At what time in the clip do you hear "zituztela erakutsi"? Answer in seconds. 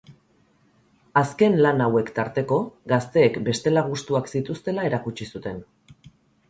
4.35-5.31